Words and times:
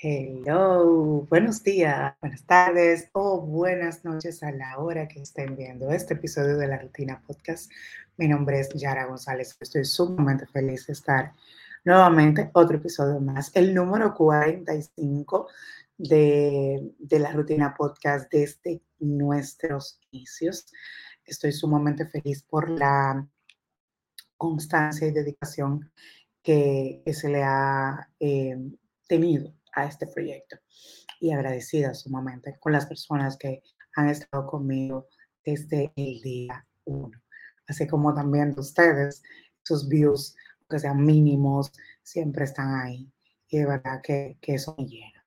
Hello, 0.00 1.26
buenos 1.28 1.64
días, 1.64 2.14
buenas 2.20 2.44
tardes 2.46 3.10
o 3.14 3.40
buenas 3.40 4.04
noches 4.04 4.44
a 4.44 4.52
la 4.52 4.78
hora 4.78 5.08
que 5.08 5.20
estén 5.20 5.56
viendo 5.56 5.90
este 5.90 6.14
episodio 6.14 6.56
de 6.56 6.68
la 6.68 6.78
Rutina 6.78 7.20
Podcast. 7.26 7.68
Mi 8.16 8.28
nombre 8.28 8.60
es 8.60 8.68
Yara 8.74 9.06
González. 9.06 9.56
Estoy 9.58 9.84
sumamente 9.84 10.46
feliz 10.46 10.86
de 10.86 10.92
estar 10.92 11.34
nuevamente 11.84 12.48
otro 12.52 12.76
episodio 12.76 13.18
más, 13.18 13.50
el 13.56 13.74
número 13.74 14.14
45 14.14 15.48
de, 15.96 16.92
de 16.96 17.18
la 17.18 17.32
Rutina 17.32 17.74
Podcast 17.76 18.30
desde 18.30 18.80
nuestros 19.00 19.98
inicios. 20.12 20.66
Estoy 21.24 21.50
sumamente 21.50 22.06
feliz 22.06 22.44
por 22.44 22.70
la 22.70 23.26
constancia 24.36 25.08
y 25.08 25.10
dedicación 25.10 25.90
que, 26.40 27.02
que 27.04 27.12
se 27.12 27.28
le 27.30 27.42
ha 27.42 28.08
eh, 28.20 28.56
tenido 29.08 29.57
a 29.78 29.86
este 29.86 30.06
proyecto. 30.06 30.56
Y 31.20 31.32
agradecida 31.32 31.94
sumamente 31.94 32.56
con 32.60 32.72
las 32.72 32.86
personas 32.86 33.36
que 33.36 33.62
han 33.96 34.08
estado 34.08 34.46
conmigo 34.46 35.08
desde 35.44 35.92
el 35.96 36.20
día 36.20 36.66
uno, 36.84 37.20
así 37.66 37.86
como 37.86 38.14
también 38.14 38.52
de 38.52 38.60
ustedes, 38.60 39.22
sus 39.62 39.88
views, 39.88 40.34
que 40.68 40.78
sean 40.78 41.04
mínimos, 41.04 41.72
siempre 42.02 42.44
están 42.44 42.74
ahí. 42.74 43.12
Y 43.48 43.58
de 43.58 43.66
verdad 43.66 44.00
que, 44.02 44.38
que 44.40 44.54
eso 44.54 44.74
me 44.78 44.86
llena. 44.86 45.24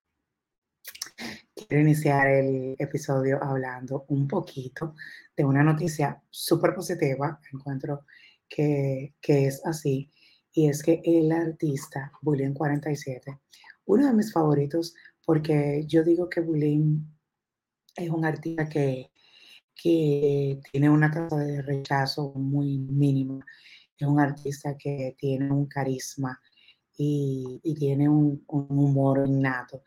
Quiero 1.56 1.82
iniciar 1.82 2.28
el 2.28 2.76
episodio 2.80 3.44
hablando 3.44 4.06
un 4.10 4.28
poquito 4.28 4.96
de 5.36 5.46
una 5.46 5.64
noticia 5.64 6.22
súper 6.30 6.74
positiva, 6.74 7.40
encuentro 7.52 8.06
que, 8.48 9.16
que 9.22 9.48
es 9.48 9.66
así, 9.66 10.12
y 10.54 10.68
es 10.68 10.84
que 10.84 11.02
el 11.06 11.32
artista 11.32 12.12
Bullying 12.22 12.54
47 12.54 13.40
uno 13.92 14.08
de 14.08 14.14
mis 14.14 14.32
favoritos, 14.32 14.96
porque 15.26 15.84
yo 15.86 16.04
digo 16.04 16.30
que 16.30 16.40
Bulín 16.40 17.14
es 17.96 18.10
un 18.10 18.24
artista 18.24 18.70
que, 18.70 19.12
que 19.76 20.62
tiene 20.72 20.90
una 20.90 21.12
tasa 21.12 21.38
de 21.38 21.62
rechazo 21.62 22.32
muy 22.36 22.78
mínima. 22.78 23.46
Es 23.98 24.08
un 24.08 24.20
artista 24.20 24.78
que 24.78 25.16
tiene 25.18 25.52
un 25.52 25.66
carisma 25.68 26.40
y, 26.98 27.60
tiene 27.78 28.08
un, 28.08 28.46
humor 28.48 29.28
innato 29.28 29.84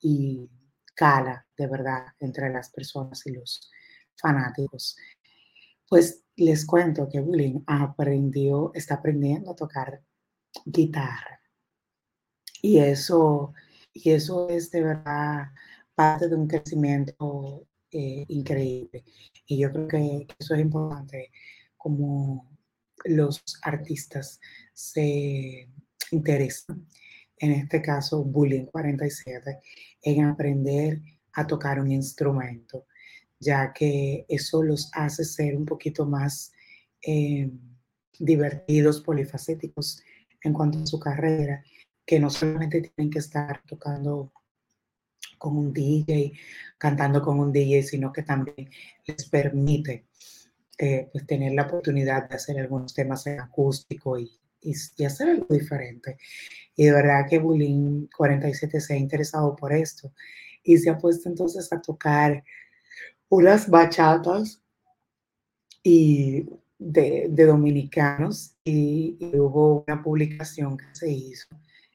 y 0.00 0.48
cala 0.94 1.44
de 1.56 1.66
verdad 1.66 2.04
entre 2.20 2.50
las 2.50 2.70
personas 2.70 3.26
y 3.26 3.32
los 3.32 3.68
fanáticos. 4.14 4.96
Pues 5.88 6.24
les 6.36 6.64
cuento 6.64 7.08
que 7.10 7.20
Bulín 7.20 7.64
aprendió, 7.66 8.70
está 8.74 8.94
aprendiendo 8.94 9.50
a 9.50 9.56
tocar 9.56 10.02
guitarra 10.64 11.39
y 12.62 12.78
eso, 12.78 13.52
y 13.92 14.10
eso 14.10 14.48
es 14.48 14.70
de 14.70 14.82
verdad 14.82 15.48
parte 15.94 16.28
de 16.28 16.34
un 16.36 16.46
crecimiento 16.46 17.66
eh, 17.90 18.24
increíble. 18.28 19.04
Y 19.46 19.58
yo 19.58 19.72
creo 19.72 19.88
que 19.88 20.26
eso 20.38 20.54
es 20.54 20.60
importante, 20.60 21.30
como 21.76 22.48
los 23.04 23.42
artistas 23.62 24.40
se 24.72 25.68
interesan, 26.10 26.86
en 27.38 27.52
este 27.52 27.80
caso 27.80 28.22
Bullying 28.22 28.66
47, 28.66 29.58
en 30.02 30.24
aprender 30.24 31.00
a 31.32 31.46
tocar 31.46 31.80
un 31.80 31.90
instrumento, 31.90 32.86
ya 33.38 33.72
que 33.72 34.26
eso 34.28 34.62
los 34.62 34.90
hace 34.92 35.24
ser 35.24 35.56
un 35.56 35.64
poquito 35.64 36.04
más 36.04 36.52
eh, 37.02 37.50
divertidos, 38.18 39.00
polifacéticos 39.00 40.02
en 40.42 40.52
cuanto 40.52 40.78
a 40.78 40.86
su 40.86 40.98
carrera 40.98 41.64
que 42.10 42.18
no 42.18 42.28
solamente 42.28 42.80
tienen 42.80 43.08
que 43.08 43.20
estar 43.20 43.62
tocando 43.64 44.32
con 45.38 45.56
un 45.56 45.72
DJ, 45.72 46.32
cantando 46.76 47.22
con 47.22 47.38
un 47.38 47.52
DJ, 47.52 47.84
sino 47.84 48.12
que 48.12 48.24
también 48.24 48.68
les 49.06 49.28
permite 49.28 50.06
eh, 50.76 51.08
pues 51.12 51.24
tener 51.24 51.52
la 51.52 51.68
oportunidad 51.68 52.28
de 52.28 52.34
hacer 52.34 52.58
algunos 52.58 52.92
temas 52.94 53.24
en 53.28 53.38
acústico 53.38 54.18
y, 54.18 54.28
y, 54.60 55.04
hacer 55.04 55.28
algo 55.28 55.54
diferente. 55.54 56.18
Y 56.74 56.86
de 56.86 56.92
verdad 56.94 57.26
que 57.30 57.38
Bulín 57.38 58.10
47 58.16 58.80
se 58.80 58.94
ha 58.94 58.96
interesado 58.96 59.54
por 59.54 59.72
esto 59.72 60.12
y 60.64 60.78
se 60.78 60.90
ha 60.90 60.98
puesto 60.98 61.28
entonces 61.28 61.72
a 61.72 61.80
tocar 61.80 62.42
unas 63.28 63.70
bachatas 63.70 64.60
y 65.84 66.44
de, 66.76 67.28
de 67.30 67.46
dominicanos 67.46 68.56
y, 68.64 69.16
y, 69.20 69.38
hubo 69.38 69.84
una 69.86 70.02
publicación 70.02 70.76
que 70.76 70.86
se 70.92 71.08
hizo 71.08 71.46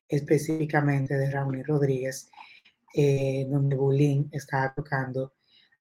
específicamente 0.07 1.17
de 1.17 1.31
Raúl 1.31 1.63
Rodríguez, 1.65 2.29
eh, 2.93 3.45
donde 3.49 3.75
Bulín 3.75 4.29
estaba 4.31 4.73
tocando 4.73 5.33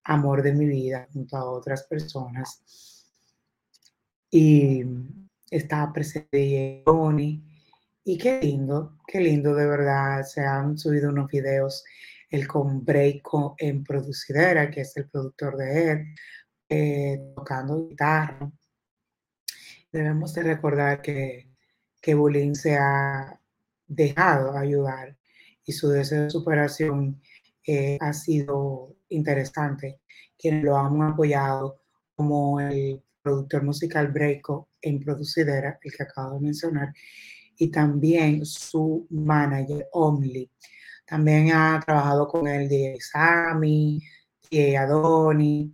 Amor 0.07 0.43
de 0.43 0.53
mi 0.53 0.67
vida 0.67 1.09
junto 1.13 1.37
a 1.37 1.51
otras 1.51 1.85
personas. 1.85 2.63
Y 4.31 4.85
estaba 5.51 5.93
presente 5.93 6.83
Tony. 6.85 7.43
Y 8.05 8.19
qué 8.19 8.39
lindo, 8.43 8.99
qué 9.07 9.21
lindo 9.21 9.55
de 9.55 9.67
verdad. 9.67 10.23
Se 10.25 10.43
han 10.43 10.77
subido 10.77 11.09
unos 11.09 11.31
videos, 11.31 11.85
el 12.29 12.47
con 12.47 12.85
Breiko 12.85 13.55
en 13.59 13.83
Producidera, 13.83 14.71
que 14.71 14.83
es 14.83 14.95
el 14.99 15.09
productor 15.09 15.57
de 15.57 15.91
él, 15.93 16.15
eh, 16.69 17.33
tocando 17.35 17.89
guitarra. 17.89 18.53
Debemos 19.91 20.35
de 20.35 20.43
recordar 20.43 21.01
que, 21.01 21.49
que 22.03 22.15
Bulín 22.15 22.55
se 22.55 22.77
ha 22.77 23.41
dejado 23.87 24.57
ayudar 24.57 25.17
y 25.65 25.73
su 25.73 25.89
deseo 25.89 26.25
de 26.25 26.31
superación 26.31 27.21
eh, 27.67 27.99
ha 28.01 28.13
sido 28.13 28.97
interesante. 29.09 30.01
Quienes 30.39 30.65
lo 30.65 30.77
han 30.77 31.01
apoyado, 31.03 31.81
como 32.15 32.61
el 32.61 33.03
productor 33.23 33.63
musical 33.63 34.09
Breiko 34.09 34.69
en 34.83 35.01
Producidera, 35.01 35.79
el 35.83 35.93
que 35.93 36.03
acabo 36.03 36.35
de 36.35 36.41
mencionar, 36.41 36.93
y 37.57 37.71
también 37.71 38.45
su 38.45 39.07
manager 39.11 39.89
Omli. 39.93 40.51
También 41.07 41.53
ha 41.53 41.81
trabajado 41.85 42.29
con 42.29 42.47
él 42.47 42.69
de 42.69 42.99
Sami, 43.01 44.03
de 44.51 44.77
Adoni, 44.77 45.73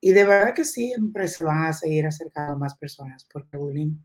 y 0.00 0.12
de 0.12 0.24
verdad 0.24 0.54
que 0.54 0.64
siempre 0.64 1.28
se 1.28 1.44
van 1.44 1.66
a 1.66 1.72
seguir 1.72 2.06
acercando 2.06 2.56
más 2.56 2.76
personas 2.76 3.26
porque 3.30 3.56
Bullying 3.56 3.96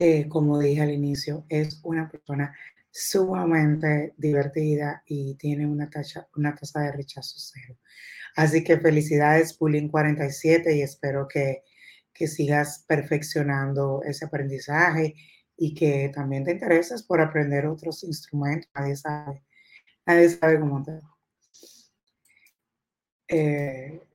eh, 0.00 0.28
como 0.28 0.58
dije 0.58 0.80
al 0.82 0.90
inicio, 0.90 1.44
es 1.48 1.80
una 1.84 2.10
persona 2.10 2.54
sumamente 2.90 4.14
divertida 4.16 5.02
y 5.06 5.34
tiene 5.36 5.66
una, 5.66 5.90
tacha, 5.90 6.26
una 6.36 6.54
tasa 6.54 6.80
de 6.80 6.92
rechazo 6.92 7.36
cero. 7.38 7.76
Así 8.36 8.64
que 8.64 8.78
felicidades, 8.78 9.54
Pulling 9.54 9.88
47, 9.88 10.74
y 10.76 10.82
espero 10.82 11.28
que, 11.28 11.64
que 12.14 12.26
sigas 12.28 12.84
perfeccionando 12.88 14.02
ese 14.04 14.24
aprendizaje 14.24 15.14
y 15.56 15.74
que 15.74 16.10
también 16.14 16.44
te 16.44 16.52
intereses 16.52 17.02
por 17.02 17.20
aprender 17.20 17.66
otros 17.66 18.02
instrumentos. 18.04 18.70
Nadie 18.74 18.96
sabe, 18.96 19.44
nadie 20.06 20.30
sabe 20.30 20.60
cómo 20.60 20.82
te 20.82 20.92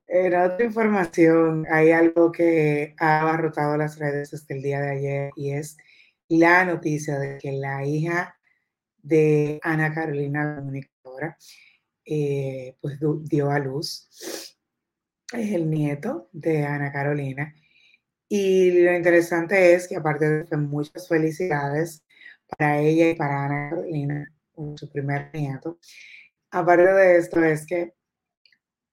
en 0.08 0.34
otra 0.34 0.64
información, 0.64 1.66
hay 1.70 1.90
algo 1.90 2.30
que 2.32 2.94
ha 2.98 3.20
abarrotado 3.20 3.76
las 3.76 3.98
redes 3.98 4.30
desde 4.30 4.54
el 4.54 4.62
día 4.62 4.80
de 4.80 4.90
ayer 4.90 5.32
y 5.36 5.52
es 5.52 5.76
la 6.28 6.64
noticia 6.64 7.18
de 7.18 7.38
que 7.38 7.52
la 7.52 7.84
hija 7.84 8.38
de 9.02 9.60
Ana 9.62 9.92
Carolina, 9.94 10.44
la 10.44 10.56
comunicadora, 10.56 11.38
eh, 12.04 12.76
pues 12.80 12.98
dio 13.24 13.50
a 13.50 13.58
luz. 13.58 14.08
Es 15.32 15.52
el 15.52 15.68
nieto 15.70 16.28
de 16.32 16.64
Ana 16.64 16.92
Carolina. 16.92 17.54
Y 18.28 18.82
lo 18.82 18.94
interesante 18.94 19.74
es 19.74 19.88
que 19.88 19.96
aparte 19.96 20.44
de 20.44 20.56
muchas 20.56 21.08
felicidades 21.08 22.04
para 22.48 22.80
ella 22.80 23.10
y 23.10 23.14
para 23.14 23.44
Ana 23.44 23.70
Carolina, 23.70 24.32
su 24.76 24.90
primer 24.90 25.30
nieto, 25.34 25.78
aparte 26.50 26.92
de 26.92 27.16
esto 27.18 27.44
es 27.44 27.66
que 27.66 27.95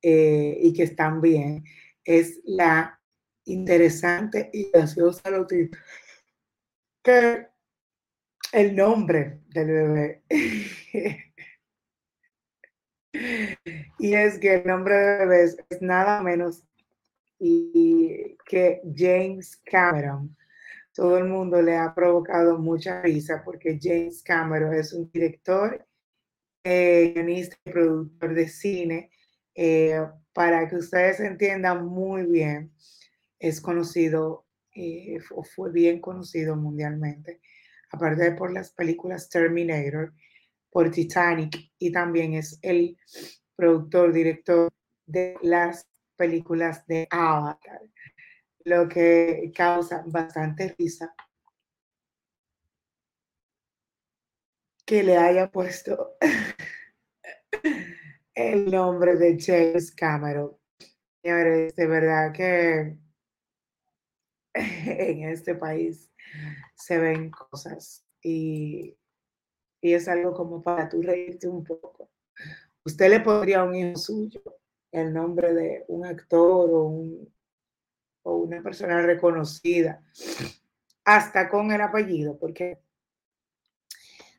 eh, 0.04 0.60
y 0.62 0.74
que 0.74 0.84
están 0.84 1.22
bien, 1.22 1.64
es 2.04 2.42
la 2.44 3.00
interesante 3.46 4.50
y 4.52 4.70
graciosa 4.70 5.32
noticia 5.32 5.80
que 7.02 7.48
el 8.52 8.76
nombre 8.76 9.40
del 9.50 9.68
bebé. 9.68 10.24
y 14.00 14.14
es 14.14 14.40
que 14.40 14.56
el 14.56 14.68
nombre 14.68 14.96
del 14.96 15.28
bebé 15.28 15.44
es, 15.44 15.58
nada 15.82 16.22
menos 16.22 16.64
y 17.40 18.38
que 18.46 18.82
James 18.96 19.58
Cameron. 19.66 20.36
Todo 20.94 21.18
el 21.18 21.26
mundo 21.26 21.62
le 21.62 21.76
ha 21.76 21.94
provocado 21.94 22.58
mucha 22.60 23.02
risa 23.02 23.42
porque 23.44 23.80
James 23.82 24.22
Cameron 24.22 24.74
es 24.74 24.94
un 24.94 25.10
director, 25.12 25.86
eh, 26.64 27.14
guionista 27.16 27.56
y 27.66 27.72
productor 27.72 28.34
de 28.34 28.48
cine 28.48 29.10
eh, 29.56 30.02
para 30.34 30.68
que 30.68 30.78
ustedes 30.78 31.20
entiendan 31.20 31.86
muy 31.86 32.24
bien, 32.26 32.74
es 33.40 33.62
conocido 33.62 34.46
eh, 34.76 35.20
o 35.36 35.44
fue 35.44 35.72
bien 35.72 36.02
conocido 36.02 36.56
mundialmente, 36.56 37.42
aparte 37.92 38.24
de 38.24 38.32
por 38.32 38.52
las 38.52 38.72
películas 38.72 39.30
Terminator, 39.30 40.14
por 40.72 40.90
Titanic 40.90 41.72
y 41.78 41.92
también 41.92 42.34
es 42.34 42.58
el 42.64 42.98
productor, 43.56 44.12
director 44.12 44.72
de 45.06 45.38
las 45.44 45.88
películas 46.16 46.86
de 46.88 47.08
Avatar, 47.12 47.82
lo 48.66 48.90
que 48.90 49.52
causa 49.56 50.04
bastante 50.08 50.76
risa. 50.78 51.14
Que 54.86 55.04
le 55.04 55.18
haya 55.18 55.50
puesto 55.50 56.18
el 58.36 58.72
nombre 58.72 59.16
de 59.16 59.38
James 59.40 59.94
Cameron. 59.94 60.58
Señores, 61.22 61.76
de 61.76 61.88
verdad 61.88 62.34
que 62.34 62.98
en 64.54 65.30
este 65.30 65.56
país 65.56 66.12
se 66.76 66.98
ven 66.98 67.30
cosas 67.30 68.06
y, 68.22 68.98
y 69.82 69.94
es 69.94 70.08
algo 70.08 70.34
como 70.34 70.62
para 70.62 70.90
tú 70.90 71.02
reírte 71.02 71.48
un 71.48 71.64
poco. 71.64 72.10
Usted 72.86 73.10
le 73.10 73.20
podría 73.22 73.62
a 73.62 73.64
un 73.64 73.76
hijo 73.76 73.98
suyo 73.98 74.42
el 74.92 75.14
nombre 75.14 75.54
de 75.54 75.86
un 75.88 76.06
actor 76.06 76.70
o, 76.70 76.84
un, 76.84 77.34
o 78.24 78.36
una 78.36 78.62
persona 78.62 79.02
reconocida, 79.02 80.04
hasta 81.06 81.50
con 81.50 81.72
el 81.72 81.82
apellido, 81.82 82.38
porque 82.38 82.83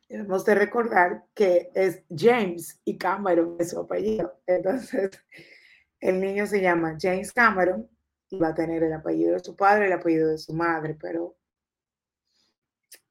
debemos 0.07 0.45
de 0.45 0.55
recordar 0.55 1.25
que 1.33 1.71
es 1.73 2.03
James 2.15 2.79
y 2.85 2.97
Cameron 2.97 3.57
es 3.59 3.71
su 3.71 3.79
apellido. 3.79 4.41
Entonces, 4.45 5.11
el 5.99 6.19
niño 6.19 6.45
se 6.47 6.61
llama 6.61 6.97
James 6.99 7.33
Cameron 7.33 7.89
y 8.29 8.39
va 8.39 8.49
a 8.49 8.55
tener 8.55 8.83
el 8.83 8.93
apellido 8.93 9.33
de 9.33 9.39
su 9.39 9.55
padre, 9.55 9.87
el 9.87 9.93
apellido 9.93 10.29
de 10.29 10.37
su 10.37 10.53
madre, 10.53 10.97
pero 10.99 11.37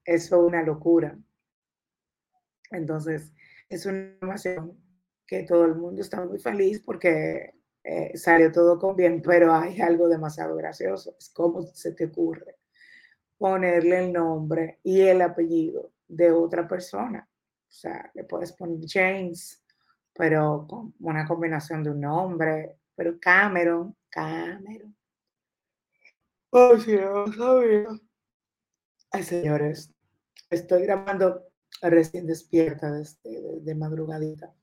eso 0.04 0.36
es 0.36 0.42
una 0.42 0.62
locura. 0.62 1.18
Entonces, 2.70 3.32
es 3.68 3.86
una 3.86 3.98
información 3.98 4.80
que 5.26 5.44
todo 5.44 5.64
el 5.64 5.74
mundo 5.74 6.02
está 6.02 6.24
muy 6.24 6.38
feliz 6.38 6.80
porque 6.84 7.54
eh, 7.82 8.16
salió 8.16 8.52
todo 8.52 8.78
con 8.78 8.96
bien, 8.96 9.22
pero 9.22 9.54
hay 9.54 9.80
algo 9.80 10.08
demasiado 10.08 10.56
gracioso. 10.56 11.16
Es 11.18 11.30
cómo 11.30 11.62
se 11.62 11.92
te 11.92 12.06
ocurre 12.06 12.56
ponerle 13.38 14.06
el 14.06 14.12
nombre 14.12 14.80
y 14.82 15.02
el 15.02 15.20
apellido 15.20 15.93
de 16.08 16.30
otra 16.30 16.66
persona. 16.66 17.28
O 17.28 17.72
sea, 17.72 18.10
le 18.14 18.24
puedes 18.24 18.52
poner 18.52 18.78
James, 18.86 19.62
pero 20.14 20.66
con 20.68 20.94
una 21.00 21.26
combinación 21.26 21.82
de 21.82 21.90
un 21.90 22.00
nombre, 22.00 22.78
pero 22.94 23.18
Cameron, 23.20 23.96
Cameron. 24.08 24.96
Oh, 26.50 26.78
sí, 26.78 26.96
no 26.96 27.26
sabía. 27.32 27.88
Ay, 29.10 29.22
señores, 29.22 29.92
estoy 30.50 30.82
grabando 30.82 31.48
recién 31.82 32.26
despierta 32.26 32.90
de, 32.92 33.06
de, 33.60 33.74
madrugadita 33.74 34.54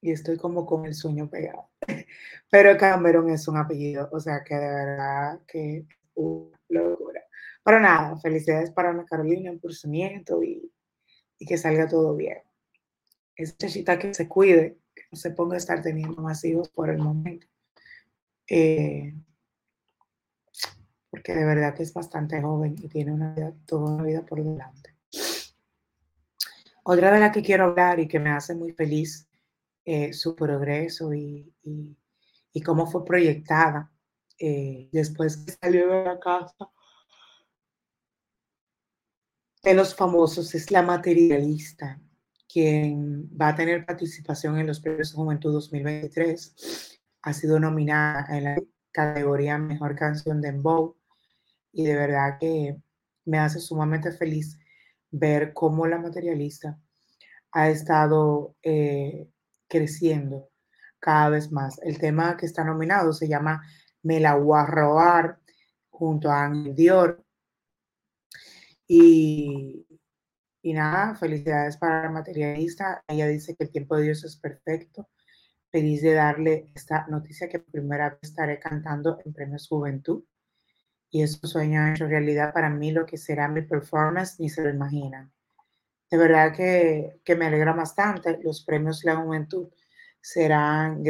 y 0.00 0.12
estoy 0.12 0.36
como 0.36 0.66
con 0.66 0.86
el 0.86 0.94
sueño 0.94 1.28
pegado. 1.28 1.70
Pero 2.50 2.76
Cameron 2.78 3.30
es 3.30 3.46
un 3.48 3.56
apellido, 3.56 4.08
o 4.12 4.20
sea 4.20 4.42
que 4.44 4.54
de 4.54 4.74
verdad 4.74 5.40
que 5.46 5.86
una 6.14 6.58
locura. 6.68 7.19
Pero 7.62 7.80
nada, 7.80 8.18
felicidades 8.18 8.70
para 8.70 8.90
Ana 8.90 9.04
Carolina 9.04 9.52
por 9.60 9.74
su 9.74 9.88
nieto 9.88 10.42
y, 10.42 10.72
y 11.38 11.46
que 11.46 11.58
salga 11.58 11.88
todo 11.88 12.14
bien. 12.16 12.38
Es 13.36 13.56
chachita 13.56 13.98
que 13.98 14.14
se 14.14 14.28
cuide, 14.28 14.78
que 14.94 15.02
no 15.10 15.18
se 15.18 15.30
ponga 15.30 15.54
a 15.54 15.58
estar 15.58 15.82
teniendo 15.82 16.20
más 16.22 16.44
hijos 16.44 16.68
por 16.68 16.90
el 16.90 16.98
momento. 16.98 17.46
Eh, 18.48 19.14
porque 21.10 21.34
de 21.34 21.44
verdad 21.44 21.74
que 21.74 21.82
es 21.82 21.92
bastante 21.92 22.40
joven 22.40 22.76
y 22.78 22.88
tiene 22.88 23.12
una 23.12 23.34
vida, 23.34 23.52
toda 23.66 23.94
una 23.94 24.04
vida 24.04 24.24
por 24.24 24.42
delante. 24.42 24.94
Otra 26.82 27.12
de 27.12 27.20
la 27.20 27.32
que 27.32 27.42
quiero 27.42 27.64
hablar 27.64 28.00
y 28.00 28.08
que 28.08 28.18
me 28.18 28.30
hace 28.30 28.54
muy 28.54 28.72
feliz 28.72 29.28
eh, 29.84 30.12
su 30.12 30.34
progreso 30.34 31.12
y, 31.14 31.52
y, 31.62 32.62
cómo 32.62 32.86
fue 32.86 33.04
proyectada 33.04 33.90
eh, 34.38 34.88
después 34.92 35.38
que 35.38 35.52
salió 35.52 35.88
de 35.88 36.04
la 36.04 36.20
casa 36.20 36.70
de 39.62 39.74
los 39.74 39.94
famosos 39.94 40.54
es 40.54 40.70
la 40.70 40.82
materialista, 40.82 42.00
quien 42.50 43.28
va 43.38 43.48
a 43.48 43.54
tener 43.54 43.84
participación 43.84 44.58
en 44.58 44.66
los 44.66 44.80
Premios 44.80 45.12
Juventud 45.12 45.52
2023. 45.52 46.98
Ha 47.22 47.32
sido 47.34 47.60
nominada 47.60 48.26
en 48.30 48.44
la 48.44 48.56
categoría 48.90 49.58
Mejor 49.58 49.94
Canción 49.96 50.40
de 50.40 50.48
Embow 50.48 50.96
y 51.72 51.84
de 51.84 51.94
verdad 51.94 52.38
que 52.40 52.76
me 53.26 53.38
hace 53.38 53.60
sumamente 53.60 54.12
feliz 54.12 54.58
ver 55.10 55.52
cómo 55.52 55.86
la 55.86 55.98
materialista 55.98 56.80
ha 57.52 57.68
estado 57.68 58.56
eh, 58.62 59.28
creciendo 59.68 60.48
cada 60.98 61.28
vez 61.28 61.52
más. 61.52 61.78
El 61.82 61.98
tema 61.98 62.36
que 62.36 62.46
está 62.46 62.64
nominado 62.64 63.12
se 63.12 63.28
llama 63.28 63.62
Me 64.02 64.20
la 64.20 64.36
voy 64.36 64.58
a 64.58 64.66
robar 64.66 65.38
junto 65.90 66.30
a 66.30 66.44
Ángel 66.44 66.74
Dior 66.74 67.24
y, 68.92 69.86
y 70.62 70.72
nada, 70.72 71.14
felicidades 71.14 71.76
para 71.76 72.02
la 72.02 72.10
materialista. 72.10 73.04
Ella 73.06 73.28
dice 73.28 73.54
que 73.54 73.62
el 73.62 73.70
tiempo 73.70 73.96
de 73.96 74.02
Dios 74.02 74.24
es 74.24 74.36
perfecto. 74.36 75.08
Feliz 75.70 76.02
de 76.02 76.14
darle 76.14 76.72
esta 76.74 77.06
noticia 77.06 77.48
que 77.48 77.60
por 77.60 77.70
primera 77.70 78.10
vez 78.10 78.18
estaré 78.22 78.58
cantando 78.58 79.20
en 79.24 79.32
Premios 79.32 79.68
Juventud. 79.68 80.24
Y 81.08 81.22
es 81.22 81.38
un 81.40 81.48
sueño 81.48 81.86
hecho 81.92 82.08
realidad 82.08 82.52
para 82.52 82.68
mí, 82.68 82.90
lo 82.90 83.06
que 83.06 83.16
será 83.16 83.46
mi 83.46 83.62
performance, 83.62 84.40
ni 84.40 84.48
se 84.48 84.60
lo 84.60 84.70
imaginan. 84.70 85.32
De 86.10 86.16
verdad 86.18 86.52
que, 86.52 87.20
que 87.24 87.36
me 87.36 87.46
alegra 87.46 87.72
bastante. 87.72 88.40
Los 88.42 88.64
Premios 88.64 89.04
La 89.04 89.14
Juventud 89.14 89.68
serán 90.20 91.00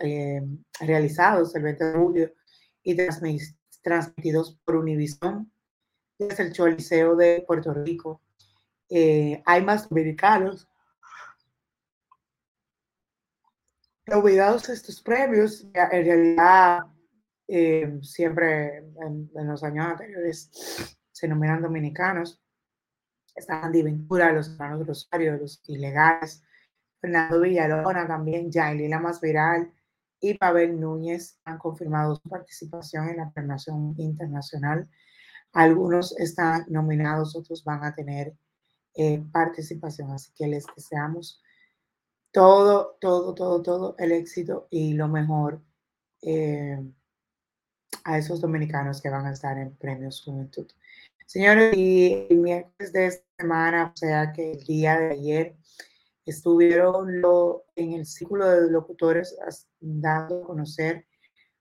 eh, 0.00 0.42
realizados 0.78 1.54
el 1.54 1.62
20 1.62 1.84
de 1.86 1.94
julio 1.94 2.34
y 2.82 2.96
transmitidos 3.82 4.58
por 4.62 4.76
Univision 4.76 5.50
es 6.28 6.40
el 6.40 6.52
Choliseo 6.52 7.16
de 7.16 7.44
Puerto 7.46 7.72
Rico. 7.72 8.20
Eh, 8.88 9.42
hay 9.46 9.62
más 9.62 9.88
dominicanos 9.88 10.68
olvidados 14.06 14.68
estos 14.68 15.00
premios. 15.00 15.66
En 15.72 16.04
realidad, 16.04 16.80
eh, 17.46 17.98
siempre 18.02 18.78
en, 18.78 19.30
los 19.34 19.62
años 19.62 19.86
anteriores 19.86 20.50
se 21.12 21.28
nominan 21.28 21.62
dominicanos. 21.62 22.40
Están 23.34 23.72
Ventura, 23.72 24.32
los 24.32 24.50
hermanos 24.50 24.86
Rosario, 24.86 25.36
los 25.36 25.62
ilegales, 25.68 26.42
Fernando 27.00 27.40
Villalona 27.40 28.06
también, 28.06 28.50
Yailila 28.50 28.98
Más 28.98 29.20
Viral 29.20 29.72
y 30.20 30.34
Pavel 30.34 30.78
Núñez 30.78 31.38
han 31.44 31.56
confirmado 31.56 32.16
su 32.16 32.28
participación 32.28 33.08
en 33.08 33.18
la 33.18 33.30
premiación 33.30 33.94
internacional 33.96 34.88
algunos 35.52 36.16
están 36.18 36.66
nominados, 36.68 37.36
otros 37.36 37.64
van 37.64 37.84
a 37.84 37.94
tener 37.94 38.34
eh, 38.94 39.22
participación. 39.32 40.10
Así 40.12 40.32
que 40.34 40.46
les 40.46 40.64
deseamos 40.76 41.42
todo, 42.32 42.96
todo, 43.00 43.34
todo, 43.34 43.62
todo 43.62 43.94
el 43.98 44.12
éxito 44.12 44.68
y 44.70 44.94
lo 44.94 45.08
mejor 45.08 45.62
eh, 46.22 46.78
a 48.04 48.18
esos 48.18 48.40
dominicanos 48.40 49.00
que 49.02 49.10
van 49.10 49.26
a 49.26 49.32
estar 49.32 49.58
en 49.58 49.76
Premios 49.76 50.22
Juventud. 50.22 50.66
Señores, 51.26 51.76
y 51.76 52.26
el 52.28 52.38
miércoles 52.38 52.92
de 52.92 53.06
esta 53.06 53.24
semana, 53.38 53.92
o 53.94 53.96
sea 53.96 54.32
que 54.32 54.52
el 54.52 54.64
día 54.64 54.98
de 54.98 55.12
ayer, 55.12 55.56
estuvieron 56.26 57.20
lo, 57.20 57.66
en 57.76 57.92
el 57.92 58.06
círculo 58.06 58.48
de 58.48 58.70
locutores 58.70 59.36
dando 59.80 60.42
a 60.42 60.46
conocer 60.46 61.06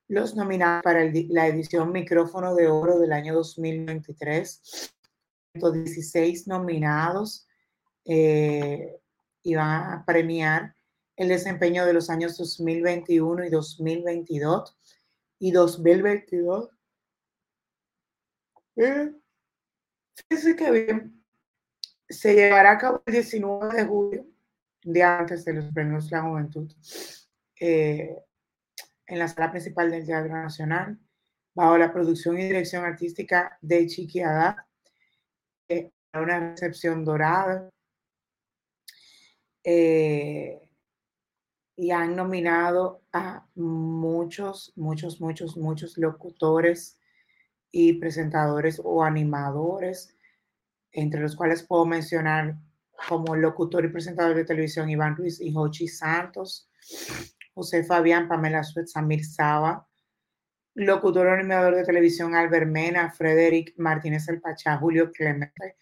los 0.09 0.35
nominados 0.35 0.83
para 0.83 1.05
la 1.29 1.47
edición 1.47 1.91
Micrófono 1.91 2.55
de 2.55 2.67
Oro 2.67 2.99
del 2.99 3.13
año 3.13 3.35
2023. 3.35 4.91
116 5.53 6.47
nominados 6.47 7.47
eh, 8.05 8.99
a 9.57 10.03
premiar 10.05 10.75
el 11.15 11.29
desempeño 11.29 11.85
de 11.85 11.93
los 11.93 12.09
años 12.09 12.37
2021 12.37 13.45
y 13.45 13.49
2022 13.49 14.77
y 15.39 15.51
2022. 15.51 16.69
Eh, 18.77 19.11
fíjense 20.15 20.55
que 20.55 20.71
bien, 20.71 21.23
se 22.07 22.33
llevará 22.33 22.71
a 22.71 22.77
cabo 22.77 23.03
el 23.05 23.13
19 23.13 23.75
de 23.75 23.85
julio, 23.85 24.25
día 24.83 25.19
antes 25.19 25.45
de 25.45 25.53
los 25.53 25.65
premios 25.71 26.09
La 26.09 26.21
Juventud. 26.21 26.71
Eh, 27.59 28.23
en 29.09 29.19
la 29.19 29.27
sala 29.27 29.51
principal 29.51 29.89
del 29.89 30.05
Teatro 30.05 30.31
Nacional, 30.31 30.99
bajo 31.55 31.77
la 31.77 31.91
producción 31.91 32.37
y 32.39 32.43
dirección 32.43 32.85
artística 32.85 33.57
de 33.61 33.87
Chiqui 33.87 34.21
Haddad, 34.21 34.55
una 36.13 36.51
recepción 36.51 37.03
dorada. 37.03 37.69
Eh, 39.63 40.69
y 41.75 41.91
han 41.91 42.15
nominado 42.15 43.03
a 43.13 43.47
muchos, 43.55 44.73
muchos, 44.75 45.21
muchos, 45.21 45.57
muchos 45.57 45.97
locutores 45.97 46.99
y 47.71 47.93
presentadores 47.93 48.81
o 48.83 49.03
animadores, 49.03 50.15
entre 50.91 51.21
los 51.21 51.35
cuales 51.35 51.63
puedo 51.63 51.85
mencionar 51.85 52.57
como 53.07 53.35
locutor 53.35 53.85
y 53.85 53.89
presentador 53.89 54.35
de 54.35 54.45
televisión 54.45 54.89
Iván 54.89 55.15
Ruiz 55.15 55.39
y 55.39 55.53
Jochi 55.53 55.87
Santos, 55.87 56.69
José 57.59 57.83
Fabián, 57.83 58.29
Pamela 58.29 58.63
Suet, 58.63 58.87
Samir 58.87 59.25
Saba, 59.25 59.85
locutor 60.75 61.27
animador 61.27 61.75
de 61.75 61.83
televisión 61.83 62.33
Albert 62.33 62.67
Mena, 62.67 63.11
Frederick 63.11 63.73
Martínez 63.75 64.29
El 64.29 64.39
Pachá, 64.39 64.77
Julio 64.77 65.11
Clemente, 65.11 65.75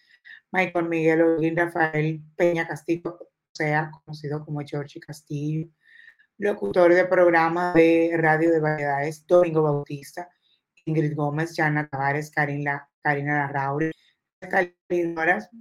Michael 0.52 0.90
Miguel 0.90 1.22
Olguín, 1.22 1.56
Rafael 1.56 2.20
Peña 2.36 2.68
Castillo, 2.68 3.30
sea 3.54 3.92
conocido 3.92 4.44
como 4.44 4.62
Georgie 4.62 5.00
Castillo, 5.00 5.68
locutor 6.40 6.96
de 6.96 7.06
programa 7.06 7.74
de 7.74 8.16
radio 8.18 8.52
de 8.52 8.60
variedades, 8.60 9.28
Domingo 9.28 9.62
Bautista, 9.62 10.28
Ingrid 10.86 11.16
Gómez, 11.16 11.54
Jana 11.56 11.88
Tavares, 11.88 12.32
Karina, 12.32 12.90
Karina 13.04 13.38
Larrauri, 13.38 13.92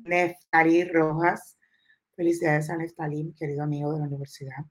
Neftali 0.02 0.84
Rojas, 0.84 1.58
felicidades 2.16 2.70
a 2.70 2.78
Neftali, 2.78 3.34
querido 3.38 3.64
amigo 3.64 3.92
de 3.92 3.98
la 3.98 4.06
universidad, 4.06 4.64